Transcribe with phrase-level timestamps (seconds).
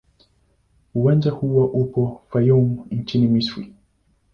[0.95, 3.73] Uwanja huu upo Fayoum nchini Misri.